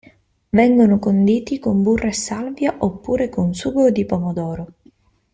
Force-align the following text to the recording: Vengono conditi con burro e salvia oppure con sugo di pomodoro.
Vengono 0.49 0.97
conditi 0.97 1.59
con 1.59 1.83
burro 1.83 2.07
e 2.07 2.11
salvia 2.11 2.73
oppure 2.79 3.29
con 3.29 3.53
sugo 3.53 3.91
di 3.91 4.03
pomodoro. 4.03 4.67